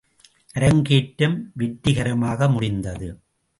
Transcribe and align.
அரங்கேற்றம் 0.53 1.51
வெற்றிகரமாக 1.53 2.49
முடிந்தது. 2.49 3.09